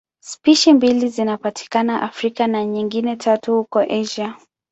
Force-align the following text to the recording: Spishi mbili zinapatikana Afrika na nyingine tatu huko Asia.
Spishi 0.23 0.73
mbili 0.73 1.07
zinapatikana 1.07 2.01
Afrika 2.01 2.47
na 2.47 2.65
nyingine 2.65 3.15
tatu 3.15 3.55
huko 3.55 3.79
Asia. 3.79 4.35